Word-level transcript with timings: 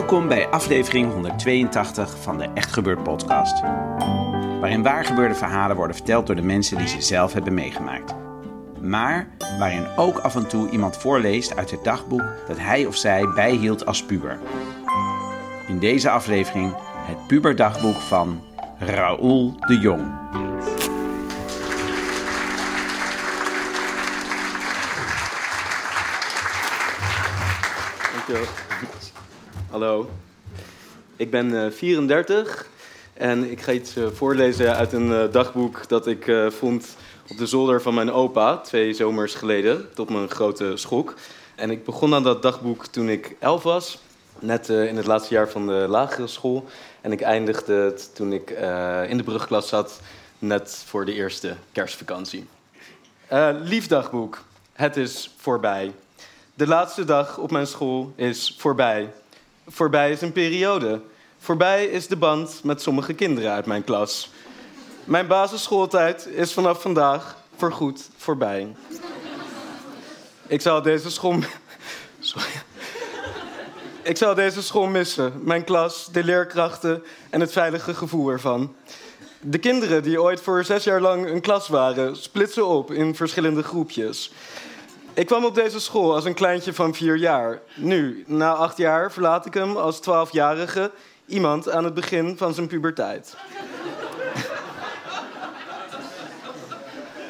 Welkom 0.00 0.28
bij 0.28 0.48
aflevering 0.48 1.12
182 1.12 2.16
van 2.20 2.38
de 2.38 2.48
Echt 2.54 2.72
Gebeurd 2.72 3.02
podcast. 3.02 3.60
Waarin 4.60 4.82
waargebeurde 4.82 5.34
verhalen 5.34 5.76
worden 5.76 5.96
verteld 5.96 6.26
door 6.26 6.36
de 6.36 6.42
mensen 6.42 6.78
die 6.78 6.88
ze 6.88 7.02
zelf 7.02 7.32
hebben 7.32 7.54
meegemaakt. 7.54 8.14
Maar 8.80 9.28
waarin 9.58 9.86
ook 9.96 10.18
af 10.18 10.34
en 10.34 10.48
toe 10.48 10.70
iemand 10.70 10.96
voorleest 10.96 11.56
uit 11.56 11.70
het 11.70 11.84
dagboek 11.84 12.24
dat 12.48 12.58
hij 12.58 12.86
of 12.86 12.96
zij 12.96 13.28
bijhield 13.28 13.86
als 13.86 14.04
puber. 14.04 14.38
In 15.66 15.78
deze 15.78 16.10
aflevering 16.10 16.74
het 17.06 17.26
puberdagboek 17.26 17.96
van 17.96 18.42
Raoul 18.78 19.54
de 19.66 19.78
Jong. 19.78 20.12
Dankjewel. 28.12 28.46
Hallo, 29.70 30.10
ik 31.16 31.30
ben 31.30 31.72
34 31.72 32.66
eh, 33.14 33.30
en 33.30 33.50
ik 33.50 33.60
ga 33.60 33.72
iets 33.72 33.96
eh, 33.96 34.06
voorlezen 34.06 34.76
uit 34.76 34.92
een 34.92 35.12
eh, 35.12 35.32
dagboek 35.32 35.88
dat 35.88 36.06
ik 36.06 36.32
vond 36.48 36.96
op 37.28 37.38
de 37.38 37.46
zolder 37.46 37.82
van 37.82 37.94
mijn 37.94 38.12
opa 38.12 38.56
twee 38.56 38.92
zomers 38.92 39.34
geleden, 39.34 39.94
tot 39.94 40.10
mijn 40.10 40.30
grote 40.30 40.76
schok. 40.76 41.14
En 41.54 41.70
ik 41.70 41.84
begon 41.84 42.14
aan 42.14 42.22
dat 42.22 42.42
dagboek 42.42 42.86
toen 42.86 43.08
ik 43.08 43.36
elf 43.38 43.62
was, 43.62 43.98
net 44.38 44.68
in 44.68 44.96
het 44.96 45.06
laatste 45.06 45.34
jaar 45.34 45.48
van 45.48 45.66
de 45.66 45.86
lagere 45.88 46.26
school. 46.26 46.64
En 47.00 47.12
ik 47.12 47.20
eindigde 47.20 47.72
het 47.72 48.14
toen 48.14 48.32
ik 48.32 48.50
in 49.08 49.16
de 49.16 49.24
brugklas 49.24 49.68
zat, 49.68 50.00
net 50.38 50.84
voor 50.86 51.04
de 51.04 51.14
eerste 51.14 51.56
kerstvakantie. 51.72 52.46
lief 53.62 53.86
dagboek, 53.86 54.42
het 54.72 54.96
is 54.96 55.34
voorbij. 55.36 55.92
De 56.54 56.66
laatste 56.66 57.04
dag 57.04 57.38
op 57.38 57.50
mijn 57.50 57.66
school 57.66 58.12
is 58.16 58.54
voorbij. 58.58 59.08
Voorbij 59.72 60.10
is 60.10 60.20
een 60.20 60.32
periode. 60.32 61.00
Voorbij 61.38 61.86
is 61.86 62.06
de 62.06 62.16
band 62.16 62.60
met 62.64 62.82
sommige 62.82 63.12
kinderen 63.12 63.52
uit 63.52 63.66
mijn 63.66 63.84
klas. 63.84 64.30
Mijn 65.04 65.26
basisschooltijd 65.26 66.26
is 66.26 66.52
vanaf 66.52 66.82
vandaag 66.82 67.36
voorgoed 67.56 68.08
voorbij. 68.16 68.74
Ik 70.46 70.60
zal 70.60 70.82
deze 70.82 71.10
school. 71.10 71.38
Sorry. 72.18 72.48
Ik 74.02 74.16
zal 74.16 74.34
deze 74.34 74.62
school 74.62 74.86
missen. 74.86 75.32
Mijn 75.44 75.64
klas, 75.64 76.08
de 76.12 76.24
leerkrachten 76.24 77.02
en 77.30 77.40
het 77.40 77.52
veilige 77.52 77.94
gevoel 77.94 78.28
ervan. 78.28 78.74
De 79.40 79.58
kinderen 79.58 80.02
die 80.02 80.22
ooit 80.22 80.40
voor 80.40 80.64
zes 80.64 80.84
jaar 80.84 81.00
lang 81.00 81.26
een 81.26 81.40
klas 81.40 81.68
waren, 81.68 82.16
splitsen 82.16 82.66
op 82.66 82.90
in 82.90 83.14
verschillende 83.14 83.62
groepjes. 83.62 84.32
Ik 85.14 85.26
kwam 85.26 85.44
op 85.44 85.54
deze 85.54 85.80
school 85.80 86.14
als 86.14 86.24
een 86.24 86.34
kleintje 86.34 86.74
van 86.74 86.94
vier 86.94 87.16
jaar. 87.16 87.60
Nu, 87.74 88.24
na 88.26 88.54
acht 88.54 88.76
jaar, 88.76 89.12
verlaat 89.12 89.46
ik 89.46 89.54
hem 89.54 89.76
als 89.76 90.00
twaalfjarige 90.00 90.90
iemand 91.26 91.70
aan 91.70 91.84
het 91.84 91.94
begin 91.94 92.36
van 92.36 92.54
zijn 92.54 92.66
puberteit. 92.66 93.32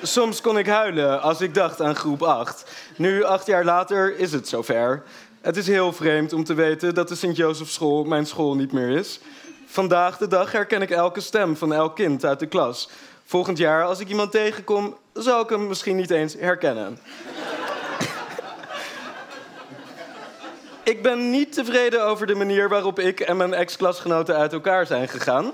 Soms 0.02 0.40
kon 0.40 0.58
ik 0.58 0.66
huilen 0.66 1.22
als 1.22 1.40
ik 1.40 1.54
dacht 1.54 1.80
aan 1.80 1.96
groep 1.96 2.22
8. 2.22 2.64
Nu, 2.96 3.22
acht 3.22 3.46
jaar 3.46 3.64
later, 3.64 4.18
is 4.18 4.32
het 4.32 4.48
zover. 4.48 5.02
Het 5.40 5.56
is 5.56 5.66
heel 5.66 5.92
vreemd 5.92 6.32
om 6.32 6.44
te 6.44 6.54
weten 6.54 6.94
dat 6.94 7.08
de 7.08 7.14
Sint-Jozefschool 7.14 8.04
mijn 8.04 8.26
school 8.26 8.54
niet 8.54 8.72
meer 8.72 8.88
is. 8.88 9.20
Vandaag 9.66 10.18
de 10.18 10.28
dag 10.28 10.52
herken 10.52 10.82
ik 10.82 10.90
elke 10.90 11.20
stem 11.20 11.56
van 11.56 11.72
elk 11.72 11.96
kind 11.96 12.24
uit 12.24 12.38
de 12.38 12.46
klas. 12.46 12.88
Volgend 13.24 13.58
jaar, 13.58 13.84
als 13.84 14.00
ik 14.00 14.08
iemand 14.08 14.30
tegenkom, 14.30 14.96
zou 15.12 15.42
ik 15.42 15.48
hem 15.48 15.66
misschien 15.66 15.96
niet 15.96 16.10
eens 16.10 16.34
herkennen. 16.34 16.98
Ik 20.90 21.02
ben 21.02 21.30
niet 21.30 21.52
tevreden 21.52 22.04
over 22.04 22.26
de 22.26 22.34
manier 22.34 22.68
waarop 22.68 22.98
ik 22.98 23.20
en 23.20 23.36
mijn 23.36 23.54
ex-klasgenoten 23.54 24.36
uit 24.36 24.52
elkaar 24.52 24.86
zijn 24.86 25.08
gegaan. 25.08 25.52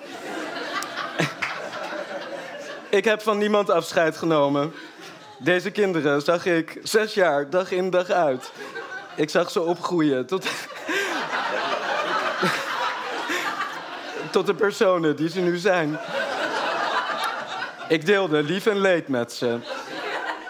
ik 2.98 3.04
heb 3.04 3.22
van 3.22 3.38
niemand 3.38 3.70
afscheid 3.70 4.16
genomen. 4.16 4.72
Deze 5.38 5.70
kinderen 5.70 6.22
zag 6.22 6.46
ik 6.46 6.80
zes 6.82 7.14
jaar, 7.14 7.50
dag 7.50 7.70
in 7.70 7.90
dag 7.90 8.10
uit. 8.10 8.52
Ik 9.16 9.30
zag 9.30 9.50
ze 9.50 9.62
opgroeien 9.62 10.26
tot. 10.26 10.46
tot 14.30 14.46
de 14.46 14.54
personen 14.54 15.16
die 15.16 15.28
ze 15.28 15.40
nu 15.40 15.56
zijn. 15.56 15.98
Ik 17.88 18.06
deelde 18.06 18.42
lief 18.42 18.66
en 18.66 18.80
leed 18.80 19.08
met 19.08 19.32
ze. 19.32 19.58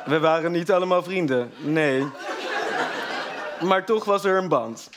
We 0.05 0.19
waren 0.19 0.53
niet 0.53 0.73
allemaal 0.73 1.03
vrienden, 1.03 1.53
nee 1.57 2.07
maar 3.63 3.85
toch 3.85 4.05
was 4.05 4.25
er 4.25 4.37
een 4.37 4.49
band. 4.49 4.91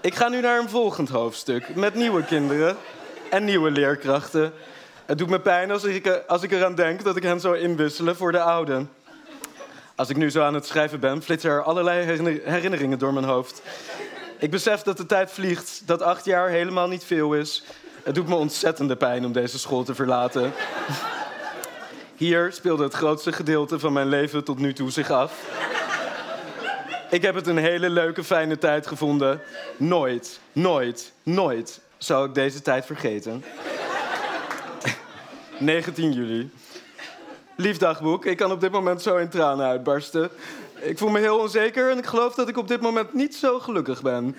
Ik 0.00 0.14
ga 0.14 0.28
nu 0.28 0.40
naar 0.40 0.58
een 0.58 0.68
volgend 0.68 1.08
hoofdstuk 1.08 1.74
met 1.74 1.94
nieuwe 1.94 2.24
kinderen 2.24 2.76
en 3.30 3.44
nieuwe 3.44 3.70
leerkrachten. 3.70 4.52
Het 5.06 5.18
doet 5.18 5.28
me 5.28 5.40
pijn 5.40 5.70
als 5.70 5.84
ik, 5.84 6.22
als 6.26 6.42
ik 6.42 6.52
eraan 6.52 6.74
denk 6.74 7.04
dat 7.04 7.16
ik 7.16 7.22
hen 7.22 7.40
zou 7.40 7.58
inwisselen 7.58 8.16
voor 8.16 8.32
de 8.32 8.40
oude. 8.40 8.86
Als 9.94 10.08
ik 10.08 10.16
nu 10.16 10.30
zo 10.30 10.42
aan 10.42 10.54
het 10.54 10.66
schrijven 10.66 11.00
ben, 11.00 11.22
flitsen 11.22 11.50
er 11.50 11.62
allerlei 11.62 12.20
herinneringen 12.44 12.98
door 12.98 13.12
mijn 13.12 13.26
hoofd. 13.26 13.62
Ik 14.38 14.50
besef 14.50 14.82
dat 14.82 14.96
de 14.96 15.06
tijd 15.06 15.30
vliegt, 15.30 15.82
dat 15.86 16.02
acht 16.02 16.24
jaar 16.24 16.48
helemaal 16.48 16.88
niet 16.88 17.04
veel 17.04 17.34
is. 17.34 17.64
Het 18.02 18.14
doet 18.14 18.28
me 18.28 18.34
ontzettende 18.34 18.96
pijn 18.96 19.24
om 19.24 19.32
deze 19.32 19.58
school 19.58 19.84
te 19.84 19.94
verlaten. 19.94 20.52
Hier 22.16 22.52
speelde 22.52 22.82
het 22.82 22.94
grootste 22.94 23.32
gedeelte 23.32 23.78
van 23.78 23.92
mijn 23.92 24.08
leven 24.08 24.44
tot 24.44 24.58
nu 24.58 24.72
toe 24.72 24.90
zich 24.90 25.10
af. 25.10 25.32
Ik 27.10 27.22
heb 27.22 27.34
het 27.34 27.46
een 27.46 27.56
hele 27.56 27.90
leuke, 27.90 28.24
fijne 28.24 28.58
tijd 28.58 28.86
gevonden. 28.86 29.40
Nooit, 29.76 30.40
nooit, 30.52 31.12
nooit 31.22 31.80
zou 31.98 32.28
ik 32.28 32.34
deze 32.34 32.62
tijd 32.62 32.86
vergeten. 32.86 33.44
19 35.58 36.12
juli. 36.12 36.50
Lief 37.56 37.76
dagboek, 37.76 38.24
ik 38.24 38.36
kan 38.36 38.52
op 38.52 38.60
dit 38.60 38.70
moment 38.70 39.02
zo 39.02 39.16
in 39.16 39.28
tranen 39.28 39.66
uitbarsten. 39.66 40.30
Ik 40.80 40.98
voel 40.98 41.08
me 41.08 41.18
heel 41.18 41.38
onzeker 41.38 41.90
en 41.90 41.98
ik 41.98 42.06
geloof 42.06 42.34
dat 42.34 42.48
ik 42.48 42.56
op 42.56 42.68
dit 42.68 42.80
moment 42.80 43.14
niet 43.14 43.34
zo 43.34 43.58
gelukkig 43.58 44.02
ben. 44.02 44.36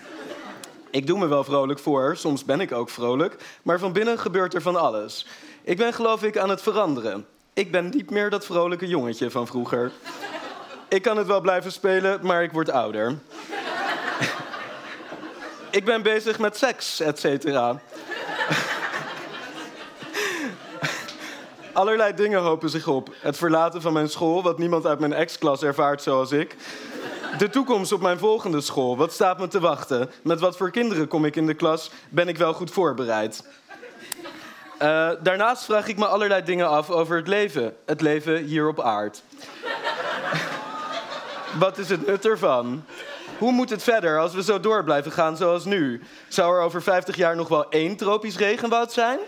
Ik 0.89 1.07
doe 1.07 1.19
me 1.19 1.27
wel 1.27 1.43
vrolijk 1.43 1.79
voor, 1.79 2.17
soms 2.17 2.45
ben 2.45 2.59
ik 2.59 2.71
ook 2.71 2.89
vrolijk, 2.89 3.35
maar 3.61 3.79
van 3.79 3.93
binnen 3.93 4.19
gebeurt 4.19 4.53
er 4.53 4.61
van 4.61 4.75
alles. 4.75 5.27
Ik 5.63 5.77
ben 5.77 5.93
geloof 5.93 6.23
ik 6.23 6.37
aan 6.37 6.49
het 6.49 6.61
veranderen. 6.61 7.25
Ik 7.53 7.71
ben 7.71 7.89
niet 7.89 8.09
meer 8.09 8.29
dat 8.29 8.45
vrolijke 8.45 8.87
jongetje 8.87 9.31
van 9.31 9.47
vroeger. 9.47 9.91
Ik 10.89 11.01
kan 11.01 11.17
het 11.17 11.27
wel 11.27 11.41
blijven 11.41 11.71
spelen, 11.71 12.19
maar 12.21 12.43
ik 12.43 12.51
word 12.51 12.69
ouder. 12.69 13.17
ik 15.69 15.85
ben 15.85 16.01
bezig 16.01 16.39
met 16.39 16.57
seks, 16.57 16.99
et 16.99 17.19
cetera. 17.19 17.79
Allerlei 21.73 22.13
dingen 22.13 22.41
hopen 22.41 22.69
zich 22.69 22.87
op. 22.87 23.09
Het 23.19 23.37
verlaten 23.37 23.81
van 23.81 23.93
mijn 23.93 24.09
school, 24.09 24.43
wat 24.43 24.57
niemand 24.57 24.85
uit 24.85 24.99
mijn 24.99 25.13
ex-klas 25.13 25.63
ervaart 25.63 26.01
zoals 26.01 26.31
ik. 26.31 26.55
De 27.37 27.49
toekomst 27.49 27.91
op 27.91 28.01
mijn 28.01 28.19
volgende 28.19 28.61
school, 28.61 28.97
wat 28.97 29.13
staat 29.13 29.39
me 29.39 29.47
te 29.47 29.59
wachten? 29.59 30.11
Met 30.23 30.39
wat 30.39 30.57
voor 30.57 30.71
kinderen 30.71 31.07
kom 31.07 31.25
ik 31.25 31.35
in 31.35 31.45
de 31.45 31.53
klas? 31.53 31.91
Ben 32.09 32.27
ik 32.27 32.37
wel 32.37 32.53
goed 32.53 32.71
voorbereid? 32.71 33.43
Uh, 34.81 35.09
daarnaast 35.21 35.63
vraag 35.63 35.87
ik 35.87 35.97
me 35.97 36.07
allerlei 36.07 36.43
dingen 36.43 36.69
af 36.69 36.89
over 36.89 37.17
het 37.17 37.27
leven. 37.27 37.75
Het 37.85 38.01
leven 38.01 38.43
hier 38.43 38.67
op 38.67 38.81
aard. 38.81 39.21
Wat 41.57 41.77
is 41.77 41.89
het 41.89 42.07
nut 42.07 42.25
ervan? 42.25 42.83
Hoe 43.37 43.51
moet 43.51 43.69
het 43.69 43.83
verder 43.83 44.19
als 44.19 44.33
we 44.33 44.43
zo 44.43 44.59
door 44.59 44.83
blijven 44.83 45.11
gaan 45.11 45.37
zoals 45.37 45.65
nu? 45.65 46.01
Zou 46.27 46.55
er 46.55 46.61
over 46.61 46.81
50 46.81 47.15
jaar 47.15 47.35
nog 47.35 47.47
wel 47.47 47.69
één 47.69 47.95
tropisch 47.95 48.37
regenwoud 48.37 48.91
zijn? 48.91 49.19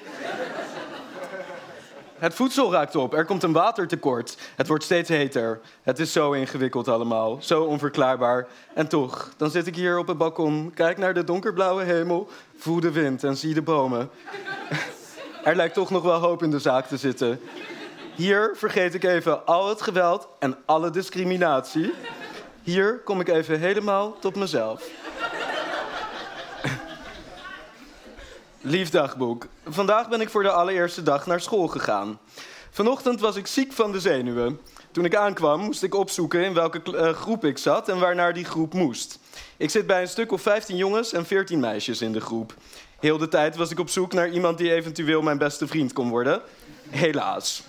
Het 2.17 2.33
voedsel 2.33 2.71
raakt 2.71 2.95
op. 2.95 3.13
Er 3.13 3.25
komt 3.25 3.43
een 3.43 3.51
watertekort. 3.51 4.37
Het 4.55 4.67
wordt 4.67 4.83
steeds 4.83 5.09
heter. 5.09 5.59
Het 5.81 5.99
is 5.99 6.11
zo 6.11 6.31
ingewikkeld 6.31 6.87
allemaal. 6.87 7.37
Zo 7.39 7.63
onverklaarbaar. 7.63 8.47
En 8.73 8.87
toch, 8.87 9.31
dan 9.37 9.49
zit 9.49 9.67
ik 9.67 9.75
hier 9.75 9.97
op 9.97 10.07
het 10.07 10.17
balkon, 10.17 10.71
kijk 10.73 10.97
naar 10.97 11.13
de 11.13 11.23
donkerblauwe 11.23 11.83
hemel, 11.83 12.29
voel 12.57 12.79
de 12.79 12.91
wind 12.91 13.23
en 13.23 13.37
zie 13.37 13.53
de 13.53 13.61
bomen. 13.61 14.09
Er 15.43 15.55
lijkt 15.55 15.73
toch 15.73 15.89
nog 15.89 16.03
wel 16.03 16.19
hoop 16.19 16.43
in 16.43 16.51
de 16.51 16.59
zaak 16.59 16.87
te 16.87 16.97
zitten. 16.97 17.39
Hier 18.15 18.51
vergeet 18.55 18.93
ik 18.93 19.03
even 19.03 19.45
al 19.45 19.69
het 19.69 19.81
geweld 19.81 20.27
en 20.39 20.57
alle 20.65 20.89
discriminatie. 20.89 21.93
Hier 22.63 22.99
kom 22.99 23.19
ik 23.19 23.27
even 23.27 23.59
helemaal 23.59 24.19
tot 24.19 24.35
mezelf. 24.35 24.89
Lief 28.61 28.89
dagboek. 28.89 29.47
Vandaag 29.67 30.09
ben 30.09 30.21
ik 30.21 30.29
voor 30.29 30.43
de 30.43 30.51
allereerste 30.51 31.03
dag 31.03 31.25
naar 31.25 31.41
school 31.41 31.67
gegaan. 31.67 32.19
Vanochtend 32.69 33.19
was 33.19 33.35
ik 33.35 33.47
ziek 33.47 33.73
van 33.73 33.91
de 33.91 33.99
zenuwen. 33.99 34.59
Toen 34.91 35.05
ik 35.05 35.15
aankwam 35.15 35.59
moest 35.59 35.83
ik 35.83 35.95
opzoeken 35.95 36.43
in 36.43 36.53
welke 36.53 36.81
uh, 36.85 37.09
groep 37.09 37.45
ik 37.45 37.57
zat 37.57 37.89
en 37.89 37.99
waarnaar 37.99 38.33
die 38.33 38.45
groep 38.45 38.73
moest. 38.73 39.19
Ik 39.57 39.69
zit 39.69 39.87
bij 39.87 40.01
een 40.01 40.07
stuk 40.07 40.31
of 40.31 40.41
15 40.41 40.75
jongens 40.75 41.13
en 41.13 41.25
14 41.25 41.59
meisjes 41.59 42.01
in 42.01 42.11
de 42.11 42.21
groep. 42.21 42.53
Heel 42.99 43.17
de 43.17 43.27
tijd 43.27 43.55
was 43.55 43.71
ik 43.71 43.79
op 43.79 43.89
zoek 43.89 44.13
naar 44.13 44.29
iemand 44.29 44.57
die 44.57 44.73
eventueel 44.73 45.21
mijn 45.21 45.37
beste 45.37 45.67
vriend 45.67 45.93
kon 45.93 46.09
worden. 46.09 46.41
Helaas. 46.89 47.63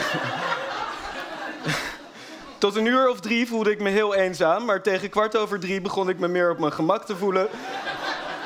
Tot 2.58 2.76
een 2.76 2.86
uur 2.86 3.08
of 3.08 3.20
drie 3.20 3.46
voelde 3.46 3.70
ik 3.70 3.80
me 3.80 3.88
heel 3.88 4.14
eenzaam, 4.14 4.64
maar 4.64 4.82
tegen 4.82 5.10
kwart 5.10 5.36
over 5.36 5.60
drie 5.60 5.80
begon 5.80 6.08
ik 6.08 6.18
me 6.18 6.28
meer 6.28 6.50
op 6.50 6.58
mijn 6.58 6.72
gemak 6.72 7.04
te 7.04 7.16
voelen. 7.16 7.48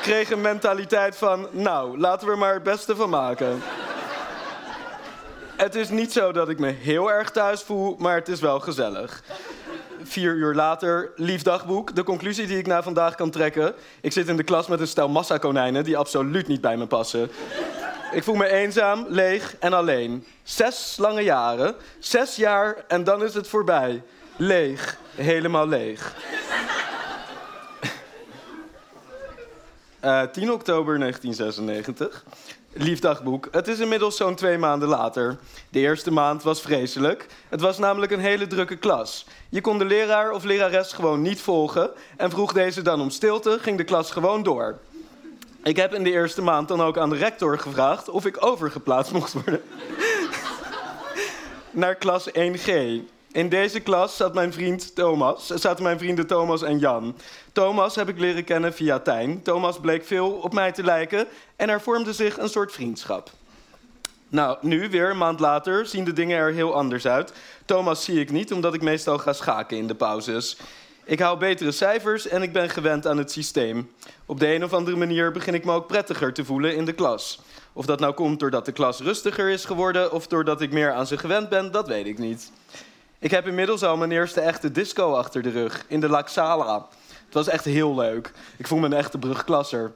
Kreeg 0.01 0.31
een 0.31 0.41
mentaliteit 0.41 1.17
van, 1.17 1.47
nou, 1.51 1.99
laten 1.99 2.27
we 2.27 2.33
er 2.33 2.39
maar 2.39 2.53
het 2.53 2.63
beste 2.63 2.95
van 2.95 3.09
maken. 3.09 3.61
Het 5.55 5.75
is 5.75 5.89
niet 5.89 6.11
zo 6.11 6.31
dat 6.31 6.49
ik 6.49 6.59
me 6.59 6.67
heel 6.67 7.11
erg 7.11 7.31
thuis 7.31 7.61
voel, 7.61 7.95
maar 7.99 8.15
het 8.15 8.27
is 8.27 8.39
wel 8.39 8.59
gezellig. 8.59 9.23
Vier 10.03 10.33
uur 10.33 10.53
later, 10.53 11.11
lief 11.15 11.41
dagboek. 11.41 11.95
De 11.95 12.03
conclusie 12.03 12.47
die 12.47 12.57
ik 12.57 12.67
na 12.67 12.83
vandaag 12.83 13.15
kan 13.15 13.29
trekken. 13.29 13.73
Ik 14.01 14.11
zit 14.11 14.27
in 14.27 14.37
de 14.37 14.43
klas 14.43 14.67
met 14.67 14.79
een 14.79 14.87
stel 14.87 15.09
massakonijnen 15.09 15.83
die 15.83 15.97
absoluut 15.97 16.47
niet 16.47 16.61
bij 16.61 16.77
me 16.77 16.85
passen. 16.85 17.31
Ik 18.15 18.23
voel 18.23 18.35
me 18.35 18.47
eenzaam, 18.47 19.05
leeg 19.09 19.55
en 19.59 19.73
alleen. 19.73 20.25
Zes 20.43 20.97
lange 20.97 21.21
jaren. 21.21 21.75
Zes 21.99 22.35
jaar 22.35 22.85
en 22.87 23.03
dan 23.03 23.23
is 23.23 23.33
het 23.33 23.47
voorbij. 23.47 24.03
Leeg. 24.35 24.97
Helemaal 25.15 25.67
leeg. 25.67 26.15
Uh, 30.03 30.21
eh, 30.21 30.29
10 30.29 30.51
oktober 30.51 30.99
1996. 30.99 32.25
Lief 32.73 32.99
dagboek. 32.99 33.47
Het 33.51 33.67
is 33.67 33.79
inmiddels 33.79 34.17
zo'n 34.17 34.35
twee 34.35 34.57
maanden 34.57 34.87
later. 34.87 35.37
De 35.69 35.79
eerste 35.79 36.11
maand 36.11 36.43
was 36.43 36.61
vreselijk. 36.61 37.25
Het 37.49 37.61
was 37.61 37.77
namelijk 37.77 38.11
een 38.11 38.19
hele 38.19 38.47
drukke 38.47 38.75
klas. 38.75 39.25
Je 39.49 39.61
kon 39.61 39.77
de 39.77 39.85
leraar 39.85 40.31
of 40.31 40.43
lerares 40.43 40.93
gewoon 40.93 41.21
niet 41.21 41.41
volgen. 41.41 41.91
En 42.17 42.29
vroeg 42.29 42.53
deze 42.53 42.81
dan 42.81 43.01
om 43.01 43.09
stilte, 43.09 43.57
ging 43.61 43.77
de 43.77 43.83
klas 43.83 44.11
gewoon 44.11 44.43
door. 44.43 44.79
Ik 45.65 45.75
heb 45.75 45.93
in 45.93 46.03
de 46.03 46.11
eerste 46.11 46.41
maand 46.41 46.67
dan 46.67 46.81
ook 46.81 46.97
aan 46.97 47.09
de 47.09 47.15
rector 47.15 47.59
gevraagd 47.59 48.09
of 48.09 48.25
ik 48.25 48.45
overgeplaatst 48.45 49.11
mocht 49.11 49.33
worden. 49.33 49.61
Naar 51.71 51.95
klas 51.95 52.29
1G. 52.29 52.71
In 53.31 53.49
deze 53.49 53.79
klas 53.79 54.15
zat 54.15 54.33
mijn 54.33 54.53
vriend 54.53 54.95
Thomas, 54.95 55.47
zaten 55.47 55.83
mijn 55.83 55.97
vrienden 55.97 56.27
Thomas 56.27 56.63
en 56.63 56.79
Jan. 56.79 57.15
Thomas 57.51 57.95
heb 57.95 58.09
ik 58.09 58.19
leren 58.19 58.43
kennen 58.43 58.73
via 58.73 58.99
Tijn. 58.99 59.41
Thomas 59.41 59.79
bleek 59.79 60.05
veel 60.05 60.31
op 60.31 60.53
mij 60.53 60.71
te 60.71 60.83
lijken 60.83 61.27
en 61.55 61.69
er 61.69 61.81
vormde 61.81 62.13
zich 62.13 62.37
een 62.37 62.49
soort 62.49 62.71
vriendschap. 62.71 63.31
Nou, 64.27 64.57
nu 64.61 64.89
weer 64.89 65.09
een 65.09 65.17
maand 65.17 65.39
later 65.39 65.85
zien 65.85 66.03
de 66.03 66.13
dingen 66.13 66.37
er 66.37 66.53
heel 66.53 66.73
anders 66.73 67.07
uit. 67.07 67.33
Thomas 67.65 68.03
zie 68.03 68.19
ik 68.19 68.31
niet, 68.31 68.53
omdat 68.53 68.73
ik 68.73 68.81
meestal 68.81 69.17
ga 69.17 69.33
schaken 69.33 69.77
in 69.77 69.87
de 69.87 69.95
pauzes. 69.95 70.57
Ik 71.07 71.19
haal 71.19 71.37
betere 71.37 71.71
cijfers 71.71 72.27
en 72.27 72.41
ik 72.41 72.53
ben 72.53 72.69
gewend 72.69 73.07
aan 73.07 73.17
het 73.17 73.31
systeem. 73.31 73.91
Op 74.25 74.39
de 74.39 74.53
een 74.53 74.63
of 74.63 74.73
andere 74.73 74.97
manier 74.97 75.31
begin 75.31 75.53
ik 75.53 75.65
me 75.65 75.71
ook 75.71 75.87
prettiger 75.87 76.33
te 76.33 76.45
voelen 76.45 76.75
in 76.75 76.85
de 76.85 76.93
klas. 76.93 77.41
Of 77.73 77.85
dat 77.85 77.99
nou 77.99 78.13
komt 78.13 78.39
doordat 78.39 78.65
de 78.65 78.71
klas 78.71 78.99
rustiger 78.99 79.49
is 79.49 79.65
geworden 79.65 80.11
of 80.11 80.27
doordat 80.27 80.61
ik 80.61 80.71
meer 80.71 80.91
aan 80.91 81.07
ze 81.07 81.17
gewend 81.17 81.49
ben, 81.49 81.71
dat 81.71 81.87
weet 81.87 82.05
ik 82.05 82.17
niet. 82.17 82.51
Ik 83.19 83.31
heb 83.31 83.47
inmiddels 83.47 83.83
al 83.83 83.97
mijn 83.97 84.11
eerste 84.11 84.41
echte 84.41 84.71
disco 84.71 85.13
achter 85.13 85.41
de 85.41 85.49
rug, 85.49 85.85
in 85.87 85.99
de 85.99 86.09
Laxala. 86.09 86.87
Het 87.25 87.33
was 87.33 87.47
echt 87.47 87.65
heel 87.65 87.95
leuk. 87.95 88.31
Ik 88.57 88.67
voel 88.67 88.79
me 88.79 88.85
een 88.85 88.93
echte 88.93 89.17
brugklasser. 89.17 89.91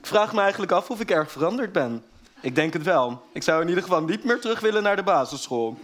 Ik 0.00 0.06
vraag 0.06 0.32
me 0.32 0.40
eigenlijk 0.40 0.72
af 0.72 0.90
of 0.90 1.00
ik 1.00 1.10
erg 1.10 1.30
veranderd 1.30 1.72
ben. 1.72 2.04
Ik 2.40 2.54
denk 2.54 2.72
het 2.72 2.82
wel. 2.82 3.22
Ik 3.32 3.42
zou 3.42 3.62
in 3.62 3.68
ieder 3.68 3.82
geval 3.82 4.02
niet 4.02 4.24
meer 4.24 4.40
terug 4.40 4.60
willen 4.60 4.82
naar 4.82 4.96
de 4.96 5.02
basisschool. 5.02 5.78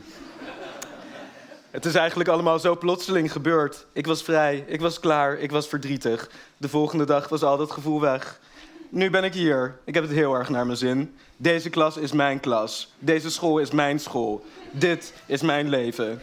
Het 1.77 1.85
is 1.85 1.95
eigenlijk 1.95 2.29
allemaal 2.29 2.59
zo 2.59 2.77
plotseling 2.77 3.33
gebeurd. 3.33 3.87
Ik 3.93 4.07
was 4.07 4.23
vrij, 4.23 4.65
ik 4.67 4.81
was 4.81 5.01
klaar, 5.01 5.39
ik 5.39 5.51
was 5.51 5.69
verdrietig. 5.69 6.31
De 6.57 6.69
volgende 6.69 7.05
dag 7.05 7.29
was 7.29 7.43
al 7.43 7.57
dat 7.57 7.71
gevoel 7.71 8.01
weg. 8.01 8.41
Nu 8.89 9.11
ben 9.11 9.25
ik 9.25 9.35
hier. 9.35 9.79
Ik 9.85 9.95
heb 9.95 10.03
het 10.03 10.13
heel 10.13 10.35
erg 10.35 10.49
naar 10.49 10.67
mijn 10.67 10.79
zin. 10.79 11.17
Deze 11.37 11.71
klas 11.71 11.97
is 11.97 12.13
mijn 12.13 12.41
klas. 12.41 12.93
Deze 12.99 13.31
school 13.31 13.59
is 13.59 13.71
mijn 13.71 14.01
school. 14.01 14.45
Dit 14.71 15.13
is 15.27 15.43
mijn 15.43 15.69
leven. 15.69 16.23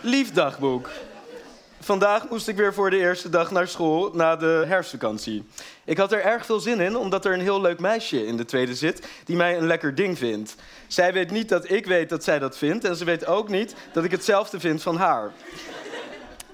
Lief 0.00 0.32
dagboek. 0.32 0.90
Vandaag 1.86 2.28
moest 2.28 2.48
ik 2.48 2.56
weer 2.56 2.74
voor 2.74 2.90
de 2.90 2.98
eerste 2.98 3.28
dag 3.28 3.50
naar 3.50 3.68
school 3.68 4.10
na 4.12 4.36
de 4.36 4.64
herfstvakantie. 4.66 5.44
Ik 5.84 5.98
had 5.98 6.12
er 6.12 6.24
erg 6.24 6.46
veel 6.46 6.60
zin 6.60 6.80
in, 6.80 6.96
omdat 6.96 7.24
er 7.24 7.32
een 7.32 7.40
heel 7.40 7.60
leuk 7.60 7.80
meisje 7.80 8.26
in 8.26 8.36
de 8.36 8.44
tweede 8.44 8.74
zit 8.74 9.08
die 9.24 9.36
mij 9.36 9.56
een 9.56 9.66
lekker 9.66 9.94
ding 9.94 10.18
vindt. 10.18 10.54
Zij 10.86 11.12
weet 11.12 11.30
niet 11.30 11.48
dat 11.48 11.70
ik 11.70 11.86
weet 11.86 12.08
dat 12.08 12.24
zij 12.24 12.38
dat 12.38 12.58
vindt 12.58 12.84
en 12.84 12.96
ze 12.96 13.04
weet 13.04 13.26
ook 13.26 13.48
niet 13.48 13.74
dat 13.92 14.04
ik 14.04 14.10
hetzelfde 14.10 14.60
vind 14.60 14.82
van 14.82 14.96
haar. 14.96 15.32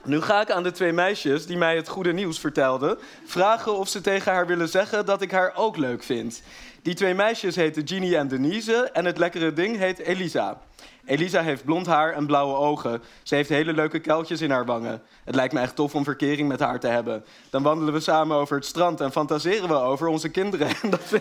Nu 0.05 0.21
ga 0.21 0.41
ik 0.41 0.51
aan 0.51 0.63
de 0.63 0.71
twee 0.71 0.93
meisjes 0.93 1.47
die 1.47 1.57
mij 1.57 1.77
het 1.77 1.89
goede 1.89 2.13
nieuws 2.13 2.39
vertelden 2.39 2.99
vragen 3.25 3.77
of 3.79 3.89
ze 3.89 4.01
tegen 4.01 4.33
haar 4.33 4.47
willen 4.47 4.69
zeggen 4.69 5.07
dat 5.07 5.23
ik 5.23 5.31
haar 5.31 5.53
ook 5.57 5.77
leuk 5.77 6.03
vind. 6.03 6.43
Die 6.83 6.95
twee 6.95 7.15
meisjes 7.15 7.57
heten 7.57 7.89
Ginny 7.89 8.15
en 8.15 8.29
Denise 8.29 8.91
en 8.93 9.05
het 9.05 9.19
lekkere 9.19 9.53
ding 9.53 9.77
heet 9.77 9.99
Elisa. 9.99 10.61
Elisa 11.05 11.43
heeft 11.43 11.65
blond 11.65 11.87
haar 11.87 12.13
en 12.13 12.27
blauwe 12.27 12.57
ogen. 12.57 13.03
Ze 13.23 13.35
heeft 13.35 13.49
hele 13.49 13.73
leuke 13.73 13.99
kuiltjes 13.99 14.41
in 14.41 14.51
haar 14.51 14.65
wangen. 14.65 15.03
Het 15.25 15.35
lijkt 15.35 15.53
me 15.53 15.61
echt 15.61 15.77
tof 15.77 15.95
om 15.95 16.05
verkering 16.05 16.49
met 16.49 16.61
haar 16.61 16.81
te 16.81 16.87
hebben. 16.87 17.25
Dan 17.51 17.63
wandelen 17.63 17.93
we 17.93 18.01
samen 18.01 18.37
over 18.37 18.57
het 18.57 18.67
strand 18.67 19.01
en 19.01 19.13
fantaseren 19.13 19.69
we 19.69 19.75
over 19.75 20.07
onze 20.07 20.29
kinderen. 20.29 20.69
En 20.83 20.91
dat 20.91 21.09
we, 21.09 21.21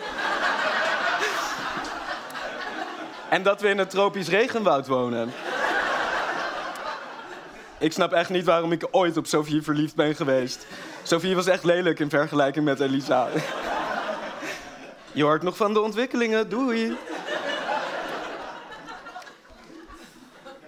en 3.29 3.43
dat 3.43 3.61
we 3.61 3.69
in 3.69 3.77
het 3.77 3.89
tropisch 3.89 4.27
regenwoud 4.27 4.87
wonen. 4.87 5.31
Ik 7.79 7.91
snap 7.91 8.11
echt 8.11 8.29
niet 8.29 8.45
waarom 8.45 8.71
ik 8.71 8.87
ooit 8.91 9.17
op 9.17 9.25
Sophie 9.25 9.61
verliefd 9.61 9.95
ben 9.95 10.15
geweest. 10.15 10.67
Sophie 11.03 11.35
was 11.35 11.47
echt 11.47 11.63
lelijk 11.63 11.99
in 11.99 12.09
vergelijking 12.09 12.65
met 12.65 12.79
Elisa. 12.79 13.27
Je 15.11 15.23
hoort 15.23 15.41
nog 15.41 15.57
van 15.57 15.73
de 15.73 15.81
ontwikkelingen. 15.81 16.49
Doei. 16.49 16.97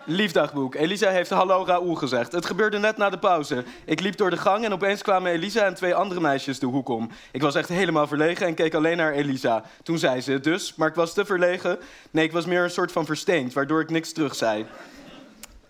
Liefdagboek. 0.05 0.75
Elisa 0.75 1.09
heeft 1.09 1.29
hallo 1.29 1.63
Raoul 1.65 1.95
gezegd. 1.95 2.31
Het 2.31 2.45
gebeurde 2.45 2.77
net 2.77 2.97
na 2.97 3.09
de 3.09 3.17
pauze. 3.17 3.63
Ik 3.85 3.99
liep 3.99 4.17
door 4.17 4.29
de 4.29 4.37
gang 4.37 4.65
en 4.65 4.73
opeens 4.73 5.01
kwamen 5.01 5.31
Elisa 5.31 5.65
en 5.65 5.73
twee 5.73 5.95
andere 5.95 6.21
meisjes 6.21 6.59
de 6.59 6.65
hoek 6.65 6.89
om. 6.89 7.09
Ik 7.31 7.41
was 7.41 7.55
echt 7.55 7.69
helemaal 7.69 8.07
verlegen 8.07 8.47
en 8.47 8.53
keek 8.53 8.73
alleen 8.73 8.97
naar 8.97 9.13
Elisa. 9.13 9.63
Toen 9.83 9.97
zei 9.97 10.21
ze 10.21 10.39
dus, 10.39 10.75
maar 10.75 10.87
ik 10.87 10.95
was 10.95 11.13
te 11.13 11.25
verlegen. 11.25 11.79
Nee, 12.11 12.25
ik 12.25 12.31
was 12.31 12.45
meer 12.45 12.63
een 12.63 12.69
soort 12.69 12.91
van 12.91 13.05
versteend, 13.05 13.53
waardoor 13.53 13.81
ik 13.81 13.89
niks 13.89 14.11
terug 14.11 14.35
zei. 14.35 14.65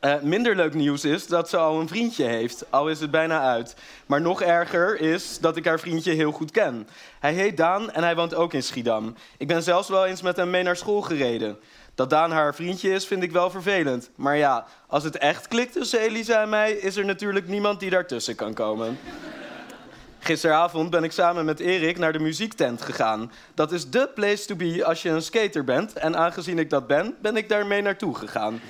Uh, 0.02 0.22
minder 0.22 0.56
leuk 0.56 0.74
nieuws 0.74 1.06
is 1.06 1.28
dat 1.28 1.50
ze 1.50 1.58
al 1.58 1.80
een 1.80 1.88
vriendje 1.88 2.24
heeft, 2.24 2.66
al 2.70 2.90
is 2.90 3.00
het 3.00 3.12
bijna 3.12 3.42
uit. 3.42 3.76
Maar 4.06 4.22
nog 4.22 4.42
erger 4.42 5.00
is 5.00 5.40
dat 5.40 5.58
ik 5.58 5.66
haar 5.66 5.80
vriendje 5.80 6.12
heel 6.12 6.32
goed 6.32 6.52
ken. 6.52 6.88
Hij 7.20 7.34
heet 7.34 7.58
Daan 7.58 7.92
en 7.92 8.04
hij 8.04 8.16
woont 8.16 8.36
ook 8.36 8.54
in 8.54 8.64
Schiedam. 8.64 9.16
Ik 9.38 9.48
ben 9.48 9.64
zelfs 9.64 9.90
wel 9.90 10.06
eens 10.06 10.22
met 10.22 10.36
hem 10.36 10.50
mee 10.50 10.64
naar 10.64 10.76
school 10.76 11.02
gereden. 11.02 11.58
Dat 11.96 12.10
Daan 12.10 12.32
haar 12.32 12.56
vriendje 12.56 12.90
is, 12.90 13.08
vind 13.08 13.24
ik 13.24 13.32
wel 13.32 13.50
vervelend. 13.50 14.10
Maar 14.16 14.38
ja, 14.38 14.66
als 14.88 15.04
het 15.04 15.18
echt 15.18 15.48
klikt 15.48 15.74
tussen 15.74 16.00
Elisa 16.00 16.42
en 16.42 16.50
mij, 16.50 16.72
is 16.72 16.96
er 16.96 17.06
natuurlijk 17.06 17.48
niemand 17.48 17.80
die 17.80 17.90
daartussen 17.90 18.36
kan 18.36 18.54
komen. 18.54 19.00
Gisteravond 20.20 20.90
ben 20.90 21.04
ik 21.04 21.12
samen 21.12 21.46
met 21.46 21.60
Erik 21.60 21.98
naar 21.98 22.14
de 22.14 22.20
muziektent 22.20 22.82
gegaan. 22.82 23.32
Dat 23.54 23.72
is 23.72 23.90
dé 23.90 24.08
place 24.08 24.46
to 24.46 24.56
be 24.56 24.86
als 24.86 25.02
je 25.02 25.10
een 25.10 25.22
skater 25.22 25.64
bent. 25.64 25.94
En 25.94 26.18
aangezien 26.18 26.60
ik 26.60 26.70
dat 26.70 26.88
ben, 26.88 27.16
ben 27.22 27.38
ik 27.38 27.50
daarmee 27.50 27.82
naartoe 27.82 28.16
gegaan. 28.16 28.62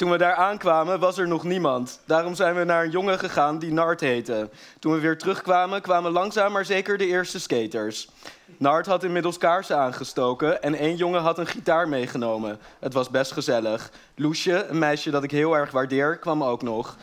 Toen 0.00 0.10
we 0.10 0.18
daar 0.18 0.34
aankwamen, 0.34 0.98
was 0.98 1.18
er 1.18 1.28
nog 1.28 1.44
niemand. 1.44 2.00
Daarom 2.06 2.34
zijn 2.34 2.54
we 2.54 2.64
naar 2.64 2.84
een 2.84 2.90
jongen 2.90 3.18
gegaan 3.18 3.58
die 3.58 3.72
Nart 3.72 4.00
heette. 4.00 4.48
Toen 4.78 4.92
we 4.92 5.00
weer 5.00 5.18
terugkwamen, 5.18 5.80
kwamen 5.80 6.12
langzaam 6.12 6.52
maar 6.52 6.64
zeker 6.64 6.98
de 6.98 7.06
eerste 7.06 7.40
skaters. 7.40 8.08
Nart 8.56 8.86
had 8.86 9.04
inmiddels 9.04 9.38
kaarsen 9.38 9.78
aangestoken 9.78 10.62
en 10.62 10.74
één 10.74 10.96
jongen 10.96 11.20
had 11.20 11.38
een 11.38 11.46
gitaar 11.46 11.88
meegenomen. 11.88 12.58
Het 12.78 12.92
was 12.92 13.10
best 13.10 13.32
gezellig. 13.32 13.90
Loesje, 14.14 14.66
een 14.66 14.78
meisje 14.78 15.10
dat 15.10 15.22
ik 15.22 15.30
heel 15.30 15.56
erg 15.56 15.70
waardeer, 15.70 16.16
kwam 16.16 16.44
ook 16.44 16.62
nog. 16.62 16.96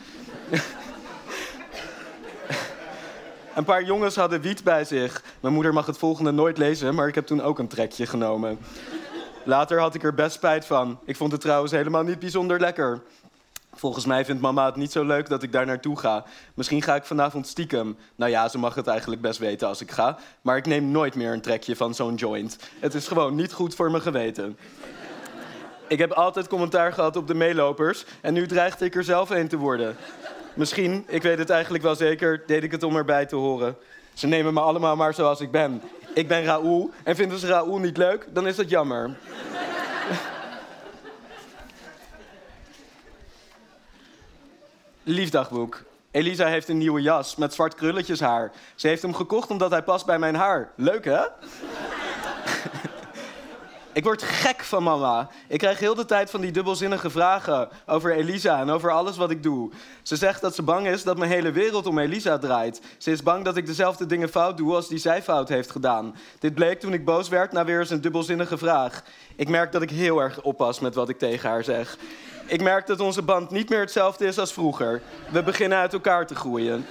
Een 3.54 3.64
paar 3.64 3.84
jongens 3.84 4.16
hadden 4.16 4.40
wiet 4.40 4.64
bij 4.64 4.84
zich. 4.84 5.22
Mijn 5.40 5.54
moeder 5.54 5.72
mag 5.72 5.86
het 5.86 5.98
volgende 5.98 6.30
nooit 6.30 6.58
lezen, 6.58 6.94
maar 6.94 7.08
ik 7.08 7.14
heb 7.14 7.26
toen 7.26 7.42
ook 7.42 7.58
een 7.58 7.68
trekje 7.68 8.06
genomen. 8.06 8.58
Later 9.48 9.80
had 9.80 9.94
ik 9.94 10.02
er 10.02 10.14
best 10.14 10.34
spijt 10.34 10.66
van. 10.66 10.98
Ik 11.04 11.16
vond 11.16 11.32
het 11.32 11.40
trouwens 11.40 11.72
helemaal 11.72 12.02
niet 12.02 12.18
bijzonder 12.18 12.60
lekker. 12.60 13.02
Volgens 13.74 14.06
mij 14.06 14.24
vindt 14.24 14.42
mama 14.42 14.66
het 14.66 14.76
niet 14.76 14.92
zo 14.92 15.04
leuk 15.04 15.28
dat 15.28 15.42
ik 15.42 15.52
daar 15.52 15.66
naartoe 15.66 15.98
ga. 15.98 16.24
Misschien 16.54 16.82
ga 16.82 16.94
ik 16.94 17.04
vanavond 17.04 17.46
stiekem. 17.46 17.96
Nou 18.16 18.30
ja, 18.30 18.48
ze 18.48 18.58
mag 18.58 18.74
het 18.74 18.86
eigenlijk 18.86 19.20
best 19.20 19.38
weten 19.38 19.68
als 19.68 19.80
ik 19.80 19.90
ga. 19.90 20.18
Maar 20.40 20.56
ik 20.56 20.66
neem 20.66 20.90
nooit 20.90 21.14
meer 21.14 21.32
een 21.32 21.40
trekje 21.40 21.76
van 21.76 21.94
zo'n 21.94 22.14
joint. 22.14 22.58
Het 22.78 22.94
is 22.94 23.08
gewoon 23.08 23.34
niet 23.34 23.52
goed 23.52 23.74
voor 23.74 23.90
mijn 23.90 24.02
geweten. 24.02 24.58
Ik 25.86 25.98
heb 25.98 26.12
altijd 26.12 26.48
commentaar 26.48 26.92
gehad 26.92 27.16
op 27.16 27.26
de 27.26 27.34
meelopers. 27.34 28.04
En 28.20 28.34
nu 28.34 28.46
dreigde 28.46 28.84
ik 28.84 28.94
er 28.94 29.04
zelf 29.04 29.30
een 29.30 29.48
te 29.48 29.56
worden. 29.56 29.96
Misschien, 30.54 31.04
ik 31.06 31.22
weet 31.22 31.38
het 31.38 31.50
eigenlijk 31.50 31.84
wel 31.84 31.94
zeker, 31.94 32.42
deed 32.46 32.62
ik 32.62 32.70
het 32.70 32.82
om 32.82 32.96
erbij 32.96 33.26
te 33.26 33.36
horen. 33.36 33.76
Ze 34.12 34.26
nemen 34.26 34.54
me 34.54 34.60
allemaal 34.60 34.96
maar 34.96 35.14
zoals 35.14 35.40
ik 35.40 35.50
ben. 35.50 35.82
Ik 36.14 36.28
ben 36.28 36.44
Raoul 36.44 36.90
en 37.04 37.16
vinden 37.16 37.38
ze 37.38 37.46
Raoul 37.46 37.78
niet 37.78 37.96
leuk, 37.96 38.26
dan 38.30 38.46
is 38.46 38.56
dat 38.56 38.70
jammer. 38.70 39.16
Liefdagboek. 45.02 45.82
Elisa 46.10 46.46
heeft 46.46 46.68
een 46.68 46.78
nieuwe 46.78 47.02
jas 47.02 47.36
met 47.36 47.54
zwart 47.54 47.74
krulletjes 47.74 48.20
haar. 48.20 48.52
Ze 48.74 48.88
heeft 48.88 49.02
hem 49.02 49.14
gekocht 49.14 49.50
omdat 49.50 49.70
hij 49.70 49.82
past 49.82 50.06
bij 50.06 50.18
mijn 50.18 50.34
haar. 50.34 50.72
Leuk 50.76 51.04
hè? 51.04 51.20
Ik 53.98 54.04
word 54.04 54.22
gek 54.22 54.64
van 54.64 54.82
mama. 54.82 55.28
Ik 55.48 55.58
krijg 55.58 55.78
heel 55.78 55.94
de 55.94 56.04
tijd 56.04 56.30
van 56.30 56.40
die 56.40 56.50
dubbelzinnige 56.50 57.10
vragen 57.10 57.68
over 57.86 58.12
Elisa 58.12 58.60
en 58.60 58.70
over 58.70 58.90
alles 58.90 59.16
wat 59.16 59.30
ik 59.30 59.42
doe. 59.42 59.70
Ze 60.02 60.16
zegt 60.16 60.40
dat 60.40 60.54
ze 60.54 60.62
bang 60.62 60.86
is 60.86 61.02
dat 61.02 61.18
mijn 61.18 61.30
hele 61.30 61.52
wereld 61.52 61.86
om 61.86 61.98
Elisa 61.98 62.38
draait. 62.38 62.80
Ze 62.98 63.10
is 63.10 63.22
bang 63.22 63.44
dat 63.44 63.56
ik 63.56 63.66
dezelfde 63.66 64.06
dingen 64.06 64.28
fout 64.28 64.56
doe 64.56 64.74
als 64.74 64.88
die 64.88 64.98
zij 64.98 65.22
fout 65.22 65.48
heeft 65.48 65.70
gedaan. 65.70 66.16
Dit 66.38 66.54
bleek 66.54 66.80
toen 66.80 66.92
ik 66.92 67.04
boos 67.04 67.28
werd 67.28 67.52
na 67.52 67.64
weer 67.64 67.80
eens 67.80 67.90
een 67.90 68.00
dubbelzinnige 68.00 68.58
vraag. 68.58 69.02
Ik 69.36 69.48
merk 69.48 69.72
dat 69.72 69.82
ik 69.82 69.90
heel 69.90 70.20
erg 70.20 70.42
oppas 70.42 70.80
met 70.80 70.94
wat 70.94 71.08
ik 71.08 71.18
tegen 71.18 71.48
haar 71.48 71.64
zeg. 71.64 71.96
Ik 72.46 72.62
merk 72.62 72.86
dat 72.86 73.00
onze 73.00 73.22
band 73.22 73.50
niet 73.50 73.68
meer 73.68 73.80
hetzelfde 73.80 74.26
is 74.26 74.38
als 74.38 74.52
vroeger. 74.52 75.02
We 75.30 75.42
beginnen 75.42 75.78
uit 75.78 75.92
elkaar 75.92 76.26
te 76.26 76.34
groeien. 76.34 76.86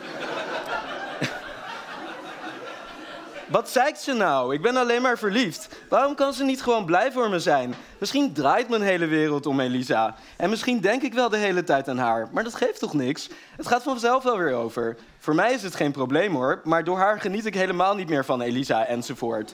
Wat 3.47 3.69
zeikt 3.69 3.99
ze 3.99 4.13
nou? 4.13 4.53
Ik 4.53 4.61
ben 4.61 4.77
alleen 4.77 5.01
maar 5.01 5.17
verliefd. 5.17 5.69
Waarom 5.89 6.15
kan 6.15 6.33
ze 6.33 6.43
niet 6.43 6.61
gewoon 6.61 6.85
blij 6.85 7.11
voor 7.11 7.29
me 7.29 7.39
zijn? 7.39 7.73
Misschien 7.97 8.33
draait 8.33 8.69
mijn 8.69 8.81
hele 8.81 9.05
wereld 9.05 9.45
om 9.45 9.59
Elisa. 9.59 10.15
En 10.37 10.49
misschien 10.49 10.79
denk 10.79 11.01
ik 11.01 11.13
wel 11.13 11.29
de 11.29 11.37
hele 11.37 11.63
tijd 11.63 11.87
aan 11.87 11.97
haar. 11.97 12.27
Maar 12.31 12.43
dat 12.43 12.55
geeft 12.55 12.79
toch 12.79 12.93
niks? 12.93 13.29
Het 13.55 13.67
gaat 13.67 13.83
vanzelf 13.83 14.23
wel 14.23 14.37
weer 14.37 14.53
over. 14.53 14.97
Voor 15.19 15.35
mij 15.35 15.53
is 15.53 15.63
het 15.63 15.75
geen 15.75 15.91
probleem 15.91 16.33
hoor. 16.35 16.61
Maar 16.63 16.83
door 16.83 16.97
haar 16.97 17.19
geniet 17.19 17.45
ik 17.45 17.53
helemaal 17.53 17.95
niet 17.95 18.09
meer 18.09 18.25
van 18.25 18.41
Elisa 18.41 18.85
enzovoort. 18.85 19.53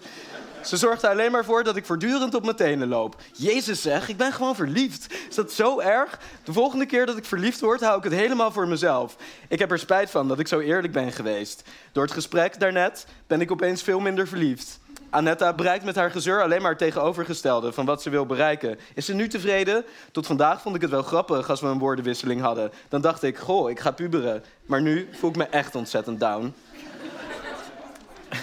Ze 0.63 0.77
zorgt 0.77 1.03
er 1.03 1.09
alleen 1.09 1.31
maar 1.31 1.45
voor 1.45 1.63
dat 1.63 1.75
ik 1.75 1.85
voortdurend 1.85 2.35
op 2.35 2.43
mijn 2.43 2.55
tenen 2.55 2.87
loop. 2.87 3.15
Jezus 3.33 3.81
zeg, 3.81 4.09
ik 4.09 4.17
ben 4.17 4.33
gewoon 4.33 4.55
verliefd. 4.55 5.13
Is 5.29 5.35
dat 5.35 5.51
zo 5.51 5.79
erg? 5.79 6.19
De 6.43 6.53
volgende 6.53 6.85
keer 6.85 7.05
dat 7.05 7.17
ik 7.17 7.25
verliefd 7.25 7.59
word, 7.59 7.81
hou 7.81 7.97
ik 7.97 8.03
het 8.03 8.13
helemaal 8.13 8.51
voor 8.51 8.67
mezelf. 8.67 9.15
Ik 9.47 9.59
heb 9.59 9.71
er 9.71 9.79
spijt 9.79 10.09
van 10.09 10.27
dat 10.27 10.39
ik 10.39 10.47
zo 10.47 10.59
eerlijk 10.59 10.93
ben 10.93 11.11
geweest. 11.11 11.63
Door 11.91 12.03
het 12.03 12.13
gesprek 12.13 12.59
daarnet 12.59 13.05
ben 13.27 13.41
ik 13.41 13.51
opeens 13.51 13.81
veel 13.81 13.99
minder 13.99 14.27
verliefd. 14.27 14.79
Annetta 15.09 15.53
bereikt 15.53 15.85
met 15.85 15.95
haar 15.95 16.11
gezeur 16.11 16.41
alleen 16.41 16.61
maar 16.61 16.77
tegenovergestelde 16.77 17.73
van 17.73 17.85
wat 17.85 18.01
ze 18.01 18.09
wil 18.09 18.25
bereiken. 18.25 18.79
Is 18.93 19.05
ze 19.05 19.13
nu 19.13 19.27
tevreden? 19.27 19.85
Tot 20.11 20.25
vandaag 20.25 20.61
vond 20.61 20.75
ik 20.75 20.81
het 20.81 20.89
wel 20.89 21.03
grappig 21.03 21.49
als 21.49 21.61
we 21.61 21.67
een 21.67 21.79
woordenwisseling 21.79 22.41
hadden. 22.41 22.71
Dan 22.89 23.01
dacht 23.01 23.23
ik, 23.23 23.37
goh, 23.37 23.69
ik 23.69 23.79
ga 23.79 23.91
puberen. 23.91 24.43
Maar 24.65 24.81
nu 24.81 25.09
voel 25.11 25.29
ik 25.29 25.35
me 25.35 25.45
echt 25.45 25.75
ontzettend 25.75 26.19
down. 26.19 26.53
Dat 28.29 28.39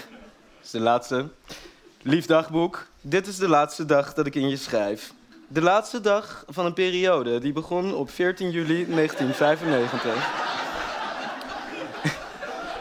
is 0.63 0.71
de 0.71 0.79
laatste. 0.79 1.29
Lief 2.03 2.25
dagboek, 2.25 2.87
dit 3.01 3.27
is 3.27 3.37
de 3.37 3.47
laatste 3.47 3.85
dag 3.85 4.13
dat 4.13 4.25
ik 4.25 4.35
in 4.35 4.49
je 4.49 4.57
schrijf. 4.57 5.13
De 5.47 5.61
laatste 5.61 6.01
dag 6.01 6.45
van 6.47 6.65
een 6.65 6.73
periode 6.73 7.39
die 7.39 7.53
begon 7.53 7.93
op 7.93 8.09
14 8.09 8.51
juli 8.51 8.85
1995. 8.85 10.15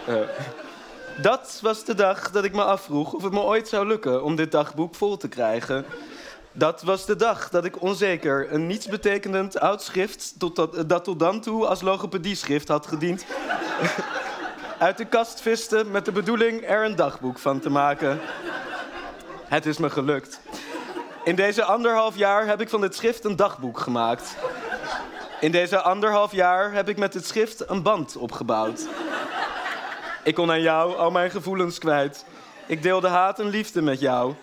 uh, 0.08 0.16
dat 1.22 1.58
was 1.62 1.84
de 1.84 1.94
dag 1.94 2.30
dat 2.30 2.44
ik 2.44 2.52
me 2.52 2.64
afvroeg 2.64 3.12
of 3.12 3.22
het 3.22 3.32
me 3.32 3.40
ooit 3.40 3.68
zou 3.68 3.86
lukken 3.86 4.24
om 4.24 4.36
dit 4.36 4.52
dagboek 4.52 4.94
vol 4.94 5.16
te 5.16 5.28
krijgen. 5.28 5.84
Dat 6.52 6.82
was 6.82 7.06
de 7.06 7.16
dag 7.16 7.48
dat 7.48 7.64
ik 7.64 7.82
onzeker 7.82 8.52
een 8.52 8.66
nietsbetekenend 8.66 9.58
oud 9.58 9.82
schrift... 9.82 10.34
Dat, 10.40 10.84
dat 10.86 11.04
tot 11.04 11.18
dan 11.18 11.40
toe 11.40 11.66
als 11.66 11.80
logopedie-schrift 11.80 12.68
had 12.68 12.86
gediend... 12.86 13.24
uit 14.78 14.96
de 14.96 15.04
kast 15.04 15.40
viste 15.40 15.84
met 15.90 16.04
de 16.04 16.12
bedoeling 16.12 16.68
er 16.68 16.84
een 16.84 16.96
dagboek 16.96 17.38
van 17.38 17.60
te 17.60 17.70
maken. 17.70 18.20
Het 19.50 19.66
is 19.66 19.78
me 19.78 19.90
gelukt. 19.90 20.40
In 21.24 21.34
deze 21.34 21.64
anderhalf 21.64 22.16
jaar 22.16 22.46
heb 22.46 22.60
ik 22.60 22.68
van 22.68 22.80
dit 22.80 22.94
schrift 22.94 23.24
een 23.24 23.36
dagboek 23.36 23.78
gemaakt. 23.78 24.36
In 25.40 25.50
deze 25.50 25.80
anderhalf 25.80 26.32
jaar 26.32 26.72
heb 26.72 26.88
ik 26.88 26.96
met 26.96 27.12
dit 27.12 27.26
schrift 27.26 27.70
een 27.70 27.82
band 27.82 28.16
opgebouwd. 28.16 28.86
Ik 30.24 30.34
kon 30.34 30.50
aan 30.50 30.60
jou 30.60 30.96
al 30.96 31.10
mijn 31.10 31.30
gevoelens 31.30 31.78
kwijt. 31.78 32.24
Ik 32.66 32.82
deelde 32.82 33.08
haat 33.08 33.38
en 33.38 33.48
liefde 33.48 33.82
met 33.82 34.00
jou. 34.00 34.34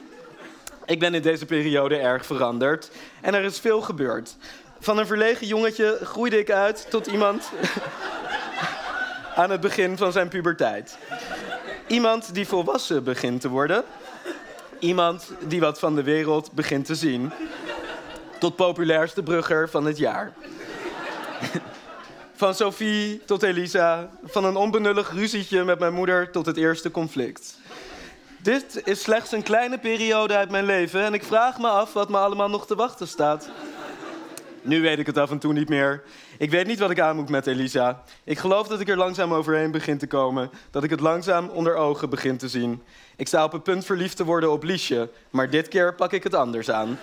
Ik 0.85 0.99
ben 0.99 1.13
in 1.13 1.21
deze 1.21 1.45
periode 1.45 1.97
erg 1.97 2.25
veranderd 2.25 2.91
en 3.21 3.33
er 3.33 3.43
is 3.43 3.59
veel 3.59 3.81
gebeurd. 3.81 4.35
Van 4.79 4.97
een 4.97 5.07
verlegen 5.07 5.47
jongetje 5.47 5.99
groeide 6.03 6.39
ik 6.39 6.51
uit 6.51 6.87
tot 6.89 7.07
iemand 7.07 7.51
aan 9.35 9.51
het 9.51 9.61
begin 9.61 9.97
van 9.97 10.11
zijn 10.11 10.27
puberteit. 10.27 10.97
Iemand 11.87 12.33
die 12.33 12.47
volwassen 12.47 13.03
begint 13.03 13.41
te 13.41 13.49
worden 13.49 13.83
Iemand 14.79 15.31
die 15.47 15.59
wat 15.59 15.79
van 15.79 15.95
de 15.95 16.03
wereld 16.03 16.51
begint 16.51 16.85
te 16.85 16.95
zien. 16.95 17.31
Tot 18.39 18.55
populairste 18.55 19.23
brugger 19.23 19.69
van 19.69 19.85
het 19.85 19.97
jaar. 19.97 20.33
Van 22.35 22.55
Sophie 22.55 23.21
tot 23.25 23.43
Elisa. 23.43 24.09
Van 24.23 24.45
een 24.45 24.55
onbenullig 24.55 25.13
ruzietje 25.13 25.63
met 25.63 25.79
mijn 25.79 25.93
moeder 25.93 26.31
tot 26.31 26.45
het 26.45 26.57
eerste 26.57 26.91
conflict. 26.91 27.57
Dit 28.37 28.81
is 28.83 29.01
slechts 29.01 29.31
een 29.31 29.43
kleine 29.43 29.77
periode 29.77 30.35
uit 30.35 30.49
mijn 30.49 30.65
leven 30.65 31.01
en 31.03 31.13
ik 31.13 31.23
vraag 31.23 31.57
me 31.57 31.67
af 31.67 31.93
wat 31.93 32.09
me 32.09 32.17
allemaal 32.17 32.49
nog 32.49 32.67
te 32.67 32.75
wachten 32.75 33.07
staat. 33.07 33.49
Nu 34.67 34.81
weet 34.81 34.99
ik 34.99 35.05
het 35.05 35.17
af 35.17 35.31
en 35.31 35.39
toe 35.39 35.53
niet 35.53 35.69
meer. 35.69 36.03
Ik 36.37 36.49
weet 36.49 36.67
niet 36.67 36.79
wat 36.79 36.89
ik 36.89 36.99
aan 36.99 37.15
moet 37.15 37.29
met 37.29 37.47
Elisa. 37.47 38.03
Ik 38.23 38.37
geloof 38.37 38.67
dat 38.67 38.79
ik 38.79 38.89
er 38.89 38.97
langzaam 38.97 39.33
overheen 39.33 39.71
begin 39.71 39.97
te 39.97 40.07
komen. 40.07 40.49
Dat 40.71 40.83
ik 40.83 40.89
het 40.89 40.99
langzaam 40.99 41.49
onder 41.49 41.75
ogen 41.75 42.09
begin 42.09 42.37
te 42.37 42.49
zien. 42.49 42.83
Ik 43.15 43.27
sta 43.27 43.43
op 43.43 43.51
het 43.51 43.63
punt 43.63 43.85
verliefd 43.85 44.17
te 44.17 44.23
worden 44.23 44.51
op 44.51 44.63
Liesje, 44.63 45.09
maar 45.29 45.49
dit 45.49 45.67
keer 45.67 45.95
pak 45.95 46.11
ik 46.11 46.23
het 46.23 46.33
anders 46.33 46.71
aan. 46.71 46.99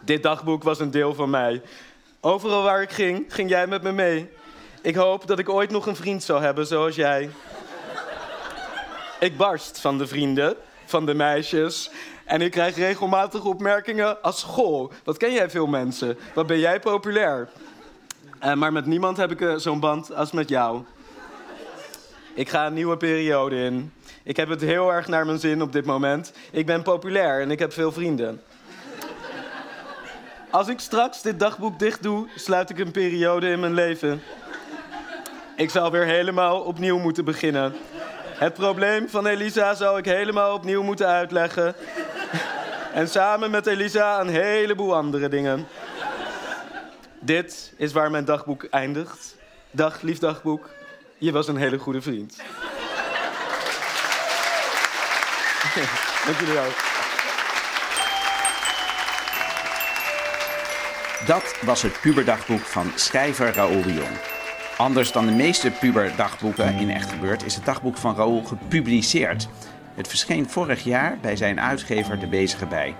Dit 0.00 0.22
dagboek 0.22 0.62
was 0.62 0.80
een 0.80 0.90
deel 0.90 1.14
van 1.14 1.30
mij. 1.30 1.62
Overal 2.20 2.62
waar 2.62 2.82
ik 2.82 2.90
ging, 2.90 3.24
ging 3.28 3.48
jij 3.48 3.66
met 3.66 3.82
me 3.82 3.92
mee. 3.92 4.28
Ik 4.82 4.94
hoop 4.94 5.26
dat 5.26 5.38
ik 5.38 5.48
ooit 5.48 5.70
nog 5.70 5.86
een 5.86 5.96
vriend 5.96 6.22
zal 6.22 6.40
hebben 6.40 6.66
zoals 6.66 6.94
jij. 6.94 7.30
Ik 9.20 9.36
barst 9.36 9.80
van 9.80 9.98
de 9.98 10.06
vrienden, 10.06 10.56
van 10.84 11.06
de 11.06 11.14
meisjes. 11.14 11.90
En 12.24 12.40
ik 12.40 12.50
krijg 12.50 12.76
regelmatig 12.76 13.44
opmerkingen 13.44 14.22
als: 14.22 14.42
Goh, 14.42 14.92
wat 15.04 15.16
ken 15.16 15.32
jij 15.32 15.50
veel 15.50 15.66
mensen? 15.66 16.18
Wat 16.34 16.46
ben 16.46 16.58
jij 16.58 16.80
populair? 16.80 17.48
Uh, 18.44 18.54
maar 18.54 18.72
met 18.72 18.86
niemand 18.86 19.16
heb 19.16 19.30
ik 19.30 19.40
uh, 19.40 19.56
zo'n 19.56 19.80
band 19.80 20.14
als 20.14 20.32
met 20.32 20.48
jou. 20.48 20.82
Ik 22.34 22.48
ga 22.48 22.66
een 22.66 22.74
nieuwe 22.74 22.96
periode 22.96 23.56
in. 23.56 23.92
Ik 24.22 24.36
heb 24.36 24.48
het 24.48 24.60
heel 24.60 24.92
erg 24.92 25.08
naar 25.08 25.26
mijn 25.26 25.38
zin 25.38 25.62
op 25.62 25.72
dit 25.72 25.84
moment. 25.84 26.32
Ik 26.50 26.66
ben 26.66 26.82
populair 26.82 27.40
en 27.40 27.50
ik 27.50 27.58
heb 27.58 27.72
veel 27.72 27.92
vrienden. 27.92 28.42
Als 30.50 30.68
ik 30.68 30.80
straks 30.80 31.22
dit 31.22 31.38
dagboek 31.38 31.78
dicht 31.78 32.02
doe, 32.02 32.28
sluit 32.36 32.70
ik 32.70 32.78
een 32.78 32.90
periode 32.90 33.48
in 33.48 33.60
mijn 33.60 33.74
leven. 33.74 34.22
Ik 35.56 35.70
zal 35.70 35.90
weer 35.90 36.04
helemaal 36.04 36.60
opnieuw 36.60 36.98
moeten 36.98 37.24
beginnen. 37.24 37.74
Het 38.34 38.54
probleem 38.54 39.08
van 39.08 39.26
Elisa 39.26 39.74
zou 39.74 39.98
ik 39.98 40.04
helemaal 40.04 40.54
opnieuw 40.54 40.82
moeten 40.82 41.06
uitleggen. 41.06 41.74
En 42.94 43.08
samen 43.08 43.50
met 43.50 43.66
Elisa 43.66 44.20
een 44.20 44.28
heleboel 44.28 44.94
andere 44.94 45.28
dingen. 45.28 45.66
Dit 47.20 47.72
is 47.76 47.92
waar 47.92 48.10
mijn 48.10 48.24
dagboek 48.24 48.64
eindigt. 48.64 49.36
Dag, 49.70 50.00
lief 50.00 50.18
dagboek. 50.18 50.70
Je 51.18 51.32
was 51.32 51.48
een 51.48 51.56
hele 51.56 51.78
goede 51.78 52.02
vriend. 52.02 52.36
Dank 56.24 56.38
jullie 56.38 56.54
wel. 56.54 56.70
Dat 61.26 61.56
was 61.62 61.82
het 61.82 62.00
puberdagboek 62.00 62.62
van 62.62 62.92
schrijver 62.94 63.54
Raoul 63.54 63.82
de 63.82 63.94
Jong. 63.94 64.16
Anders 64.76 65.12
dan 65.12 65.26
de 65.26 65.32
meeste 65.32 65.70
puberdagboeken 65.70 66.74
in 66.74 66.90
Echt 66.90 67.10
Gebeurd 67.10 67.44
is 67.44 67.54
het 67.54 67.64
dagboek 67.64 67.96
van 67.96 68.16
Raoul 68.16 68.42
gepubliceerd. 68.42 69.48
Het 69.94 70.08
verscheen 70.08 70.48
vorig 70.48 70.84
jaar 70.84 71.18
bij 71.20 71.36
zijn 71.36 71.60
uitgever 71.60 72.18
De 72.18 72.26
Bezige 72.26 72.66
Bij. 72.66 72.96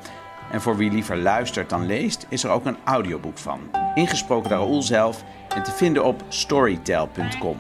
En 0.51 0.61
voor 0.61 0.77
wie 0.77 0.91
liever 0.91 1.17
luistert 1.17 1.71
dan 1.71 1.87
leest, 1.87 2.27
is 2.29 2.45
er 2.45 2.51
ook 2.51 2.65
een 2.65 2.77
audioboek 2.85 3.39
van. 3.39 3.61
Ingesproken 3.95 4.51
door 4.51 4.59
Raoul 4.59 4.83
zelf 4.83 5.25
en 5.49 5.63
te 5.63 5.71
vinden 5.71 6.05
op 6.05 6.25
storytel.com. 6.29 7.57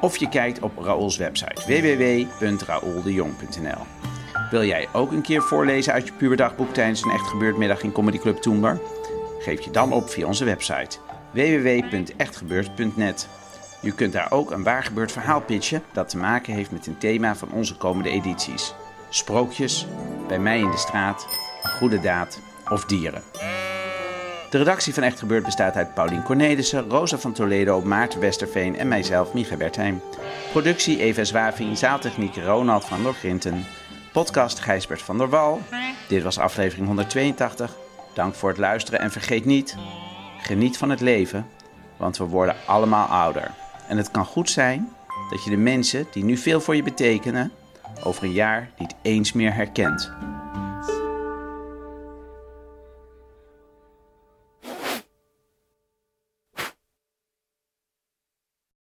Of 0.00 0.16
je 0.16 0.28
kijkt 0.28 0.60
op 0.60 0.78
Raoul's 0.78 1.16
website 1.16 1.62
www.raouldejong.nl. 1.66 3.86
Wil 4.50 4.64
jij 4.64 4.88
ook 4.92 5.12
een 5.12 5.22
keer 5.22 5.42
voorlezen 5.42 5.92
uit 5.92 6.06
je 6.06 6.12
puberdagboek 6.12 6.74
tijdens 6.74 7.02
een 7.02 7.10
echt 7.10 7.32
in 7.82 7.92
Comedy 7.92 8.18
Club 8.18 8.36
Toemler? 8.36 8.80
Geef 9.38 9.60
je 9.60 9.70
dan 9.70 9.92
op 9.92 10.10
via 10.10 10.26
onze 10.26 10.44
website 10.44 10.98
www.echtgebeurd.net. 11.30 13.28
Je 13.80 13.92
kunt 13.92 14.12
daar 14.12 14.32
ook 14.32 14.50
een 14.50 14.62
waar 14.62 14.84
gebeurd 14.84 15.12
verhaal 15.12 15.40
pitchen 15.40 15.82
dat 15.92 16.08
te 16.08 16.16
maken 16.16 16.54
heeft 16.54 16.70
met 16.70 16.86
een 16.86 16.98
thema 16.98 17.36
van 17.36 17.50
onze 17.50 17.76
komende 17.76 18.10
edities. 18.10 18.74
Sprookjes, 19.08 19.86
bij 20.28 20.38
mij 20.38 20.58
in 20.58 20.70
de 20.70 20.76
straat, 20.76 21.26
goede 21.62 22.00
daad 22.00 22.40
of 22.68 22.84
dieren. 22.84 23.22
De 24.50 24.58
redactie 24.58 24.94
van 24.94 25.02
Echt 25.02 25.18
Gebeurd 25.18 25.44
bestaat 25.44 25.74
uit 25.74 25.94
Paulien 25.94 26.22
Cornelissen, 26.22 26.88
Rosa 26.88 27.18
van 27.18 27.32
Toledo, 27.32 27.82
Maarten 27.82 28.20
Westerveen 28.20 28.76
en 28.76 28.88
mijzelf, 28.88 29.32
Micha 29.32 29.56
Bertheim. 29.56 30.02
Productie 30.50 31.00
Eva 31.00 31.24
Zwaving, 31.24 31.78
zaaltechniek 31.78 32.36
Ronald 32.36 32.84
van 32.84 33.02
der 33.02 33.14
Grinten. 33.14 33.66
Podcast 34.12 34.60
Gijsbert 34.60 35.02
van 35.02 35.18
der 35.18 35.28
Wal. 35.28 35.60
Dit 36.08 36.22
was 36.22 36.38
aflevering 36.38 36.86
182. 36.86 37.76
Dank 38.14 38.34
voor 38.34 38.48
het 38.48 38.58
luisteren 38.58 39.00
en 39.00 39.10
vergeet 39.10 39.44
niet, 39.44 39.76
geniet 40.40 40.78
van 40.78 40.90
het 40.90 41.00
leven, 41.00 41.46
want 41.96 42.16
we 42.16 42.24
worden 42.24 42.56
allemaal 42.66 43.06
ouder. 43.06 43.50
En 43.88 43.96
het 43.96 44.10
kan 44.10 44.24
goed 44.24 44.50
zijn 44.50 44.88
dat 45.30 45.44
je 45.44 45.50
de 45.50 45.56
mensen 45.56 46.06
die 46.12 46.24
nu 46.24 46.36
veel 46.36 46.60
voor 46.60 46.76
je 46.76 46.82
betekenen, 46.82 47.52
over 48.04 48.24
een 48.24 48.32
jaar 48.32 48.70
niet 48.78 48.94
eens 49.02 49.32
meer 49.32 49.54
herkent. 49.54 50.12